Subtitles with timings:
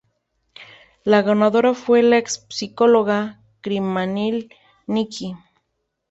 [1.03, 4.49] La ganadora fue la ex-psicóloga criminal
[4.87, 5.35] Nicky.